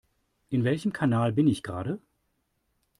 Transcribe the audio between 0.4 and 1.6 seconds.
In welchem Kanal bin